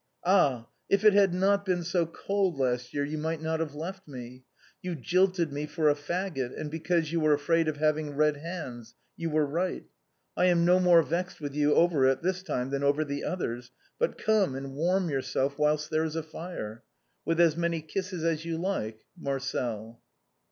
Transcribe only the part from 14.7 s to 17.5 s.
warm your self whilst there is a fire. With